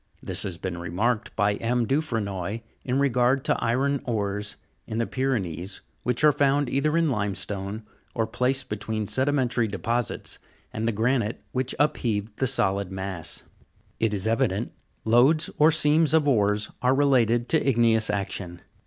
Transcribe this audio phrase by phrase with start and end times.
[0.23, 1.85] This has been remarked by M.
[1.85, 7.11] Dufrenoy in regard to iron ores in the Py renees, which are found either in
[7.11, 7.83] limestone,
[8.15, 10.39] or placed between sedimentary deposits
[10.73, 13.43] and the granite which upheaved the solid mass.
[13.99, 14.71] It is evident,
[15.05, 18.63] lodes or seams of ores are related to igneous action.